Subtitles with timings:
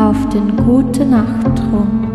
[0.00, 2.08] auf den gute Nachttrunk.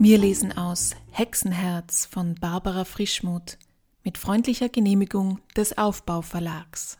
[0.00, 3.58] Wir lesen aus Hexenherz von Barbara Frischmuth
[4.04, 6.98] mit freundlicher Genehmigung des Aufbauverlags.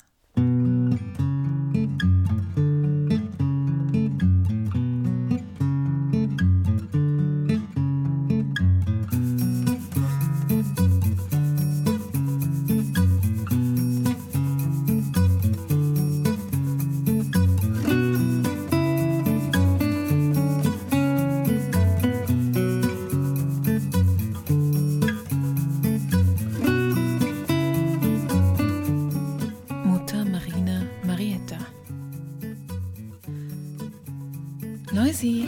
[35.14, 35.46] Loisi,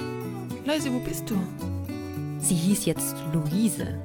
[0.64, 1.36] Loisi, wo bist du?
[2.38, 4.00] Sie hieß jetzt Luise.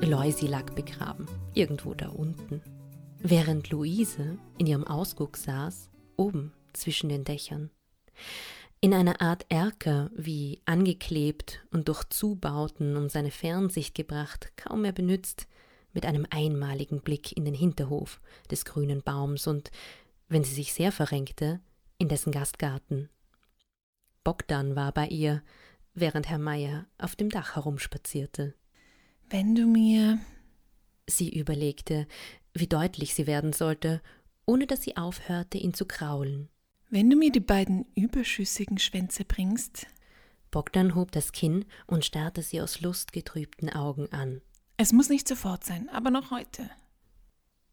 [0.00, 2.62] Loisi lag begraben, irgendwo da unten.
[3.18, 7.68] Während Luise in ihrem Ausguck saß, oben zwischen den Dächern.
[8.80, 14.92] In einer Art Erker, wie angeklebt und durch Zubauten um seine Fernsicht gebracht, kaum mehr
[14.92, 15.46] benützt,
[15.92, 18.18] mit einem einmaligen Blick in den Hinterhof
[18.50, 19.70] des grünen Baums und,
[20.30, 21.60] wenn sie sich sehr verrenkte,
[21.98, 23.10] in dessen Gastgarten.
[24.26, 25.40] Bogdan war bei ihr,
[25.94, 28.56] während Herr Meier auf dem Dach herumspazierte.
[29.30, 30.18] Wenn du mir.
[31.06, 32.08] Sie überlegte,
[32.52, 34.02] wie deutlich sie werden sollte,
[34.44, 36.48] ohne dass sie aufhörte, ihn zu kraulen.
[36.90, 39.86] Wenn du mir die beiden überschüssigen Schwänze bringst.
[40.50, 44.42] Bogdan hob das Kinn und starrte sie aus lustgetrübten Augen an.
[44.76, 46.68] Es muss nicht sofort sein, aber noch heute.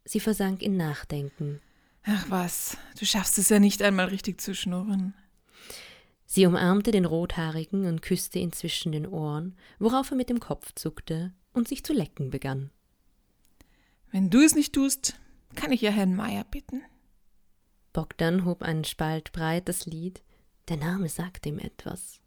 [0.06, 1.62] Sie versank in Nachdenken.
[2.04, 5.16] Ach was, du schaffst es ja nicht einmal richtig zu schnurren.
[6.34, 10.72] Sie umarmte den Rothaarigen und küsste ihn zwischen den Ohren, worauf er mit dem Kopf
[10.74, 12.72] zuckte und sich zu lecken begann.
[14.12, 15.14] Wenn du es nicht tust,
[15.54, 16.82] kann ich ja Herrn Meier bitten.
[17.94, 20.24] Bogdan hob einen Spalt breit das Lied.
[20.70, 22.20] Der Name sagte ihm etwas.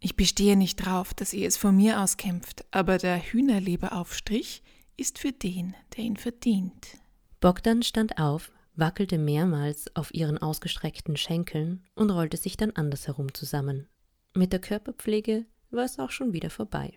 [0.00, 4.62] Ich bestehe nicht drauf, dass ihr es von mir aus kämpft, aber der Hühnerleberaufstrich
[4.98, 6.98] ist für den, der ihn verdient.
[7.40, 13.88] Bogdan stand auf, wackelte mehrmals auf ihren ausgestreckten Schenkeln und rollte sich dann andersherum zusammen.
[14.34, 16.94] Mit der Körperpflege war es auch schon wieder vorbei.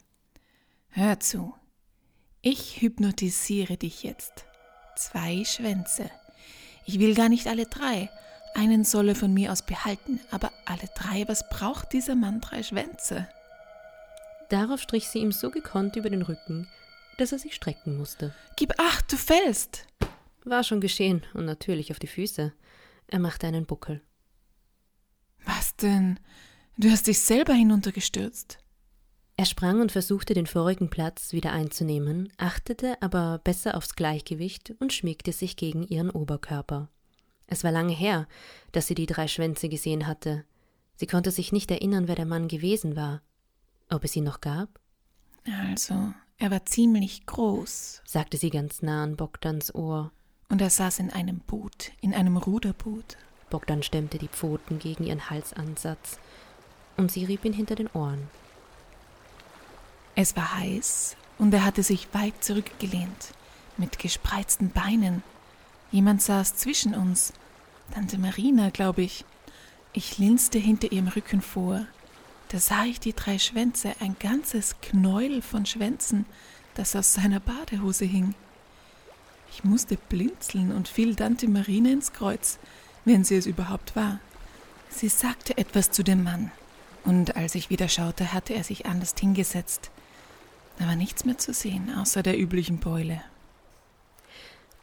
[0.89, 1.53] Hör zu.
[2.41, 4.45] Ich hypnotisiere dich jetzt.
[4.95, 6.09] Zwei Schwänze.
[6.85, 8.09] Ich will gar nicht alle drei.
[8.53, 12.61] Einen soll er von mir aus behalten, aber alle drei, was braucht dieser Mann drei
[12.61, 13.27] Schwänze?
[14.49, 16.67] Darauf strich sie ihm so gekonnt über den Rücken,
[17.17, 18.35] dass er sich strecken musste.
[18.55, 19.87] Gib acht, du fällst!
[20.45, 22.53] War schon geschehen und natürlich auf die Füße.
[23.07, 24.01] Er machte einen Buckel.
[25.45, 26.19] Was denn?
[26.77, 28.59] Du hast dich selber hinuntergestürzt.
[29.35, 34.93] Er sprang und versuchte den vorigen Platz wieder einzunehmen, achtete aber besser aufs Gleichgewicht und
[34.93, 36.89] schmiegte sich gegen ihren Oberkörper.
[37.47, 38.27] Es war lange her,
[38.71, 40.45] dass sie die drei Schwänze gesehen hatte.
[40.95, 43.21] Sie konnte sich nicht erinnern, wer der Mann gewesen war.
[43.89, 44.79] Ob es ihn noch gab?
[45.71, 48.01] Also, er war ziemlich groß.
[48.05, 50.11] sagte sie ganz nah an Bogdans Ohr.
[50.53, 53.17] Und er saß in einem Boot, in einem Ruderboot.
[53.49, 56.19] Bogdan stemmte die Pfoten gegen ihren Halsansatz
[56.95, 58.27] und sie rieb ihn hinter den Ohren.
[60.13, 63.33] Es war heiß und er hatte sich weit zurückgelehnt,
[63.77, 65.23] mit gespreizten Beinen.
[65.91, 67.33] Jemand saß zwischen uns.
[67.91, 69.25] Tante Marina, glaube ich.
[69.91, 71.87] Ich linste hinter ihrem Rücken vor.
[72.49, 76.27] Da sah ich die drei Schwänze, ein ganzes Knäuel von Schwänzen,
[76.75, 78.35] das aus seiner Badehose hing.
[79.53, 82.57] Ich musste blinzeln und fiel Tante Marina ins Kreuz,
[83.05, 84.19] wenn sie es überhaupt war.
[84.89, 86.51] Sie sagte etwas zu dem Mann,
[87.03, 89.91] und als ich wieder schaute, hatte er sich anders hingesetzt.
[90.79, 93.21] Da war nichts mehr zu sehen, außer der üblichen Beule.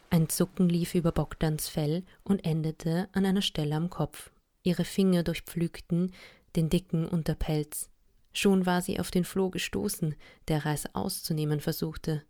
[0.09, 4.31] Ein Zucken lief über Bogdans Fell und endete an einer Stelle am Kopf.
[4.63, 6.13] Ihre Finger durchpflügten
[6.55, 7.89] den dicken Unterpelz.
[8.33, 10.15] Schon war sie auf den Floh gestoßen,
[10.47, 12.23] der Reis auszunehmen versuchte.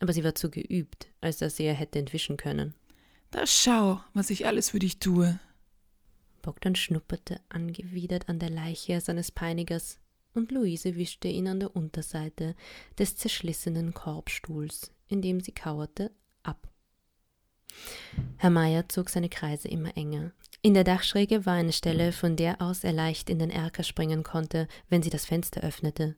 [0.00, 2.74] Aber sie war zu geübt, als dass sie er hätte entwischen können.
[3.30, 5.38] Da schau, was ich alles für dich tue.
[6.42, 9.98] Bogdan schnupperte angewidert an der Leiche seines Peinigers,
[10.34, 12.54] und Luise wischte ihn an der Unterseite
[12.98, 16.12] des zerschlissenen Korbstuhls, in dem sie kauerte,
[16.42, 16.68] ab.
[18.36, 20.32] Herr Meier zog seine Kreise immer enger.
[20.62, 24.22] In der Dachschräge war eine Stelle, von der aus er leicht in den Erker springen
[24.22, 26.16] konnte, wenn sie das Fenster öffnete.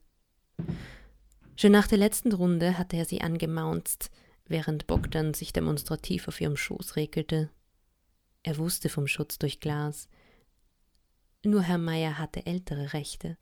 [1.60, 4.10] Schon nach der letzten Runde hatte er sie angemaunzt,
[4.46, 7.50] während Bogdan sich demonstrativ auf ihrem Schoß regelte.
[8.42, 10.08] Er wusste vom Schutz durch Glas.
[11.44, 13.36] Nur Herr Meier hatte ältere Rechte.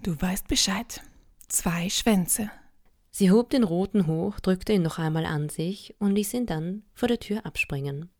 [0.00, 1.02] Du weißt Bescheid.
[1.46, 2.50] Zwei Schwänze.
[3.12, 6.82] Sie hob den roten hoch, drückte ihn noch einmal an sich und ließ ihn dann
[6.94, 8.10] vor der Tür abspringen.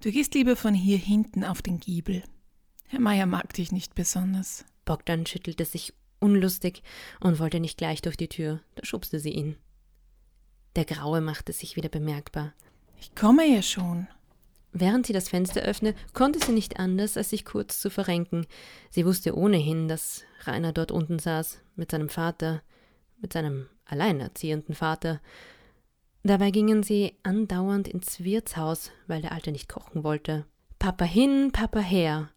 [0.00, 2.22] Du gehst lieber von hier hinten auf den Giebel.
[2.88, 4.66] Herr Meier mag dich nicht besonders.
[4.84, 6.82] Bogdan schüttelte sich unlustig
[7.20, 9.56] und wollte nicht gleich durch die Tür, da schubste sie ihn.
[10.76, 12.54] Der Graue machte sich wieder bemerkbar.
[12.98, 14.06] Ich komme ja schon.
[14.72, 18.46] Während sie das Fenster öffnete, konnte sie nicht anders, als sich kurz zu verrenken.
[18.90, 22.62] Sie wusste ohnehin, dass Rainer dort unten saß, mit seinem Vater,
[23.20, 25.20] mit seinem alleinerziehenden Vater.
[26.22, 30.46] Dabei gingen sie andauernd ins Wirtshaus, weil der Alte nicht kochen wollte.
[30.78, 32.30] Papa hin, Papa her.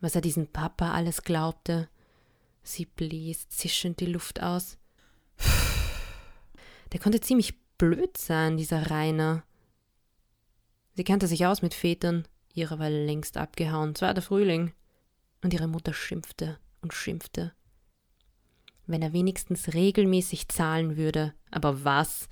[0.00, 1.88] Was er diesem Papa alles glaubte.
[2.62, 4.78] Sie blies zischend die Luft aus.
[6.92, 9.44] Der konnte ziemlich blöd sein, dieser Rainer.
[10.94, 14.72] Sie kannte sich aus mit Vätern, ihre war längst abgehauen, es der Frühling.
[15.42, 17.52] Und ihre Mutter schimpfte und schimpfte.
[18.86, 21.34] Wenn er wenigstens regelmäßig zahlen würde.
[21.50, 22.28] Aber was?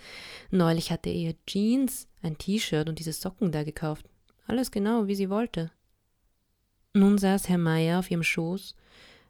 [0.50, 4.06] Neulich hatte er ihr Jeans, ein T-Shirt und diese Socken da gekauft.
[4.46, 5.70] Alles genau, wie sie wollte.
[6.94, 8.75] Nun saß Herr Meier auf ihrem Schoß,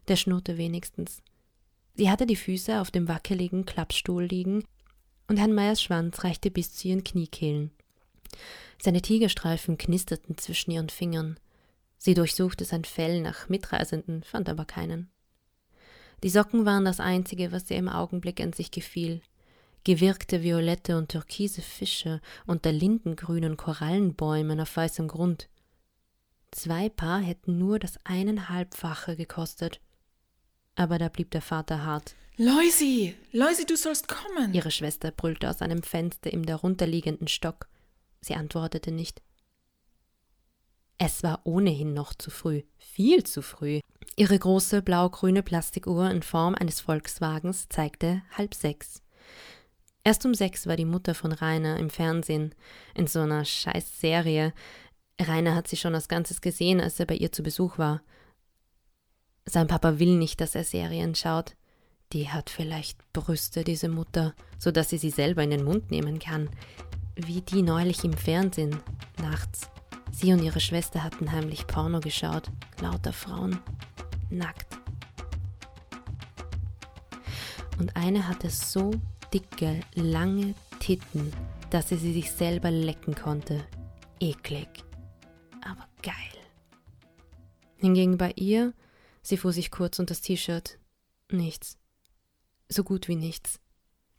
[0.07, 1.21] der schnurrte wenigstens.
[1.95, 4.63] Sie hatte die Füße auf dem wackeligen Klappstuhl liegen,
[5.27, 7.71] und Herrn Meyers Schwanz reichte bis zu ihren Kniekehlen.
[8.81, 11.39] Seine Tigerstreifen knisterten zwischen ihren Fingern.
[11.97, 15.09] Sie durchsuchte sein Fell nach Mitreisenden, fand aber keinen.
[16.23, 19.21] Die Socken waren das Einzige, was ihr im Augenblick an sich gefiel.
[19.83, 25.49] Gewirkte violette und türkise Fische unter lindengrünen Korallenbäumen auf weißem Grund.
[26.51, 29.79] Zwei Paar hätten nur das eineinhalbfache gekostet.
[30.77, 32.15] Aber da blieb der Vater hart.
[32.37, 34.53] Loisi, Loisi, du sollst kommen.
[34.53, 37.67] Ihre Schwester brüllte aus einem Fenster im darunterliegenden Stock.
[38.21, 39.23] Sie antwortete nicht.
[40.99, 43.81] Es war ohnehin noch zu früh, viel zu früh.
[44.15, 49.01] Ihre große blau-grüne Plastikuhr in Form eines Volkswagens zeigte halb sechs.
[50.03, 52.53] Erst um sechs war die Mutter von Rainer im Fernsehen,
[52.93, 54.53] in so einer scheiß Serie.
[55.19, 58.01] Rainer hat sie schon als Ganzes gesehen, als er bei ihr zu Besuch war.
[59.49, 61.55] Sein Papa will nicht, dass er Serien schaut.
[62.11, 66.19] Die hat vielleicht Brüste, diese Mutter, so dass sie sie selber in den Mund nehmen
[66.19, 66.49] kann.
[67.15, 68.77] Wie die neulich im Fernsehen,
[69.21, 69.69] nachts.
[70.11, 72.51] Sie und ihre Schwester hatten heimlich Porno geschaut.
[72.81, 73.59] Lauter Frauen.
[74.29, 74.77] Nackt.
[77.79, 78.91] Und eine hatte so
[79.33, 81.31] dicke, lange Titten,
[81.69, 83.63] dass sie sie sich selber lecken konnte.
[84.19, 84.67] Eklig.
[85.61, 86.13] Aber geil.
[87.77, 88.73] Hingegen bei ihr,
[89.27, 90.79] sie fuhr sich kurz unter das T-Shirt.
[91.31, 91.77] Nichts
[92.69, 93.59] so gut wie nichts.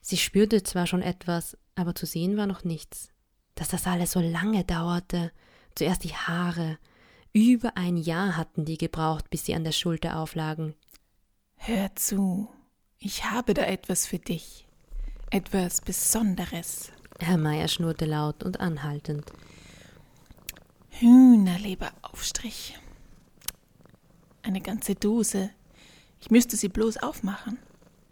[0.00, 3.10] Sie spürte zwar schon etwas, aber zu sehen war noch nichts.
[3.54, 5.32] Dass das alles so lange dauerte,
[5.74, 6.78] zuerst die Haare.
[7.32, 10.74] Über ein Jahr hatten die gebraucht, bis sie an der Schulter auflagen.
[11.56, 12.48] Hör zu,
[12.98, 14.66] ich habe da etwas für dich.
[15.30, 16.90] Etwas Besonderes.
[17.18, 19.30] Herr Meier schnurrte laut und anhaltend.
[20.90, 22.78] Hühnerleberaufstrich.
[24.48, 25.50] Eine ganze Dose.
[26.22, 27.58] Ich müsste sie bloß aufmachen.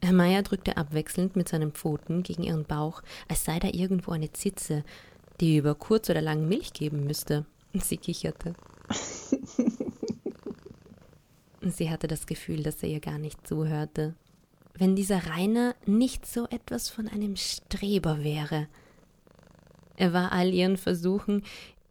[0.02, 4.30] Herr Meier drückte abwechselnd mit seinen Pfoten gegen ihren Bauch, als sei da irgendwo eine
[4.30, 4.84] Zitze,
[5.40, 7.46] die über kurz oder lang Milch geben müsste.
[7.72, 8.52] Sie kicherte.
[11.62, 14.14] Sie hatte das Gefühl, dass er ihr gar nicht zuhörte.
[14.74, 18.68] Wenn dieser Rainer nicht so etwas von einem Streber wäre.
[19.96, 21.44] Er war all ihren Versuchen,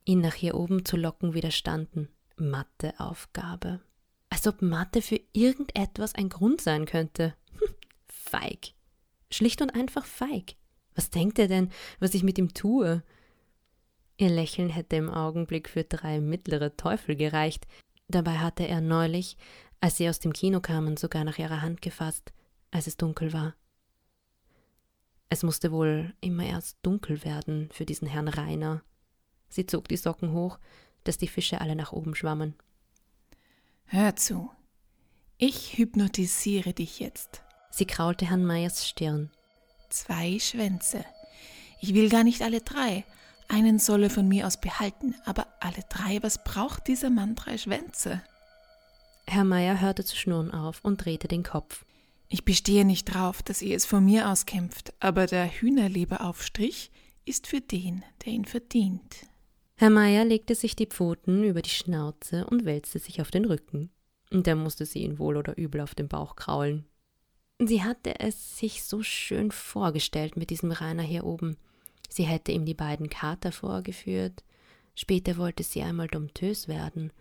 [0.05, 2.09] ihn nach hier oben zu locken, widerstanden.
[2.37, 3.79] Matheaufgabe.
[4.29, 7.36] Als ob Mathe für irgendetwas ein Grund sein könnte
[8.25, 8.74] feig.
[9.32, 10.55] Schlicht und einfach feig.
[10.96, 13.03] Was denkt er denn, was ich mit ihm tue?
[14.17, 17.67] Ihr Lächeln hätte im Augenblick für drei mittlere Teufel gereicht.
[18.08, 19.38] Dabei hatte er neulich,
[19.82, 22.34] als sie aus dem Kino kamen, sogar nach ihrer Hand gefasst,
[22.72, 23.55] als es dunkel war.
[25.29, 28.84] Es musste wohl immer erst dunkel werden für diesen Herrn Rainer.
[29.50, 30.60] Sie zog die Socken hoch,
[31.03, 32.55] dass die Fische alle nach oben schwammen.
[33.88, 34.50] Hör zu.
[35.38, 37.44] Ich hypnotisiere dich jetzt.
[37.70, 39.30] Sie kraulte Herrn Meyers Stirn.
[39.89, 41.06] Zwei Schwänze.
[41.82, 43.06] Ich will gar nicht alle drei.
[43.48, 47.60] Einen soll er von mir aus behalten, aber alle drei, was braucht dieser Mann drei
[47.60, 48.24] Schwänze?
[49.27, 51.86] Herr Meyer hörte zu schnurren auf und drehte den Kopf.
[52.27, 56.92] Ich bestehe nicht drauf, dass ihr es von mir aus kämpft, aber der Hühnerleberaufstrich
[57.24, 59.27] ist für den, der ihn verdient.
[59.77, 63.89] Herr Meyer legte sich die Pfoten über die Schnauze und wälzte sich auf den Rücken.
[64.32, 66.86] Da musste sie ihn wohl oder übel auf den Bauch kraulen.
[67.60, 71.58] Sie hatte es sich so schön vorgestellt mit diesem Rainer hier oben.
[72.10, 74.44] Sie hätte ihm die beiden Kater vorgeführt,
[74.94, 77.12] später wollte sie einmal domptös werden,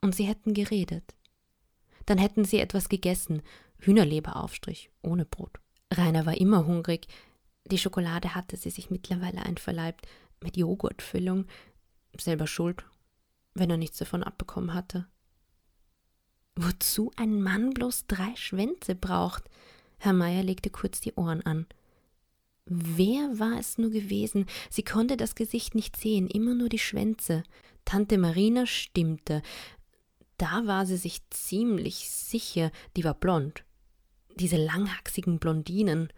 [0.00, 1.14] und sie hätten geredet.
[2.04, 3.42] Dann hätten sie etwas gegessen,
[3.78, 5.60] Hühnerleberaufstrich, ohne Brot.
[5.92, 7.06] Rainer war immer hungrig,
[7.64, 10.06] die Schokolade hatte sie sich mittlerweile einverleibt,
[10.42, 11.46] mit Joghurtfüllung,
[12.20, 12.84] selber schuld,
[13.54, 15.06] wenn er nichts davon abbekommen hatte.
[16.56, 19.44] Wozu ein Mann bloß drei Schwänze braucht?
[19.98, 21.66] Herr Meier legte kurz die Ohren an.
[22.64, 24.46] Wer war es nur gewesen?
[24.70, 27.44] Sie konnte das Gesicht nicht sehen, immer nur die Schwänze.
[27.84, 29.42] Tante Marina stimmte.
[30.38, 33.64] Da war sie sich ziemlich sicher, die war blond.
[34.34, 36.12] Diese langhaxigen Blondinen,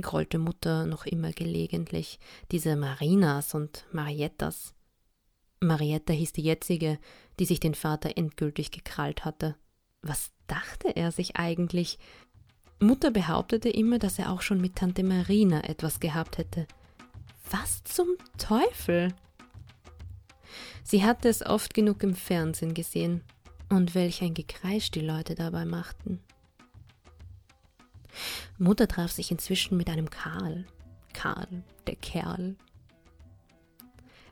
[0.00, 2.18] grollte Mutter noch immer gelegentlich,
[2.50, 4.75] diese Marinas und Mariettas.
[5.60, 6.98] Marietta hieß die jetzige,
[7.38, 9.56] die sich den Vater endgültig gekrallt hatte.
[10.02, 11.98] Was dachte er sich eigentlich?
[12.78, 16.66] Mutter behauptete immer, dass er auch schon mit Tante Marina etwas gehabt hätte.
[17.50, 18.08] Was zum
[18.38, 19.14] Teufel?
[20.84, 23.22] Sie hatte es oft genug im Fernsehen gesehen.
[23.68, 26.20] Und welch ein Gekreisch die Leute dabei machten.
[28.58, 30.66] Mutter traf sich inzwischen mit einem Karl.
[31.12, 32.54] Karl, der Kerl.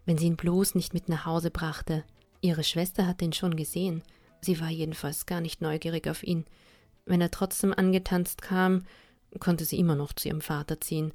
[0.07, 2.05] Wenn sie ihn bloß nicht mit nach Hause brachte.
[2.41, 4.03] Ihre Schwester hatte ihn schon gesehen.
[4.41, 6.45] Sie war jedenfalls gar nicht neugierig auf ihn.
[7.07, 8.85] Wenn er trotzdem angetanzt kam,
[9.41, 11.13] konnte sie immer noch zu ihrem Vater ziehen.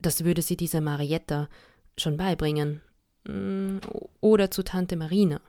[0.00, 1.48] Das würde sie dieser Marietta
[1.96, 2.80] schon beibringen.
[3.24, 3.78] Mm,
[4.20, 5.40] oder zu Tante Marina.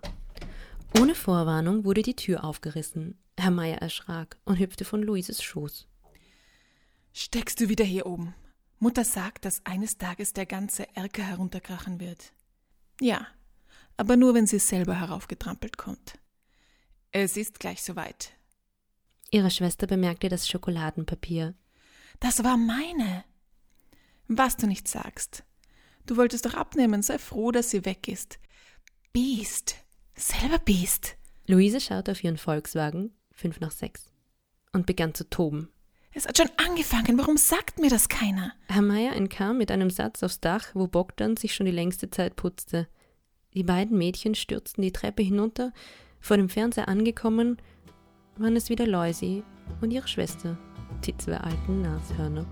[0.99, 3.17] Ohne Vorwarnung wurde die Tür aufgerissen.
[3.39, 5.87] Herr Meier erschrak und hüpfte von Luises Schoß.
[7.13, 8.35] Steckst du wieder hier oben?
[8.79, 12.33] Mutter sagt, dass eines Tages der ganze Erker herunterkrachen wird.
[13.01, 13.27] Ja,
[13.97, 16.19] aber nur, wenn sie selber heraufgetrampelt kommt.
[17.11, 18.33] Es ist gleich soweit.
[19.31, 21.55] Ihre Schwester bemerkte das Schokoladenpapier.
[22.19, 23.23] Das war meine.
[24.27, 25.43] Was du nicht sagst.
[26.05, 28.39] Du wolltest doch abnehmen, sei froh, dass sie weg ist.
[29.11, 29.75] Biest.
[30.15, 31.17] Selber Biest.
[31.47, 34.11] Luise schaute auf ihren Volkswagen, fünf nach sechs,
[34.71, 35.72] und begann zu toben.
[36.15, 38.53] Es hat schon angefangen, warum sagt mir das keiner?
[38.67, 42.35] Herr Meier entkam mit einem Satz aufs Dach, wo Bogdan sich schon die längste Zeit
[42.35, 42.87] putzte.
[43.55, 45.73] Die beiden Mädchen stürzten die Treppe hinunter,
[46.19, 47.57] vor dem Fernseher angekommen,
[48.37, 49.43] waren es wieder Loisi
[49.81, 50.57] und ihre Schwester,
[51.03, 52.45] die zwei alten Nashörner.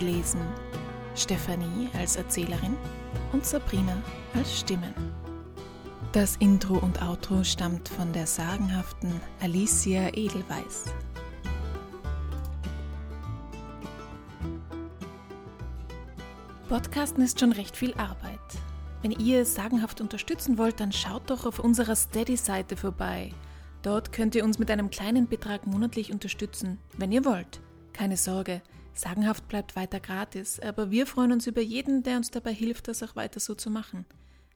[0.00, 0.42] Gelesen
[1.14, 2.76] Stefanie als Erzählerin
[3.32, 3.96] und Sabrina
[4.34, 4.92] als Stimmen.
[6.12, 10.84] Das Intro und Outro stammt von der sagenhaften Alicia Edelweiß.
[16.68, 18.38] Podcasten ist schon recht viel Arbeit.
[19.00, 23.32] Wenn ihr sagenhaft unterstützen wollt, dann schaut doch auf unserer Steady-Seite vorbei.
[23.82, 27.60] Dort könnt ihr uns mit einem kleinen Betrag monatlich unterstützen, wenn ihr wollt.
[27.94, 28.60] Keine Sorge,
[28.98, 33.02] Sagenhaft bleibt weiter gratis, aber wir freuen uns über jeden, der uns dabei hilft, das
[33.02, 34.06] auch weiter so zu machen.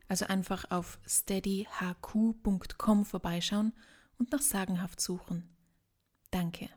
[0.09, 3.73] Also einfach auf steadyhq.com vorbeischauen
[4.19, 5.49] und nach Sagenhaft suchen.
[6.31, 6.69] Danke.